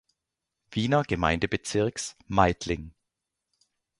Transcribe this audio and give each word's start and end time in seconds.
Wiener 0.71 1.03
Gemeindebezirks 1.03 2.15
Meidling. 2.25 2.95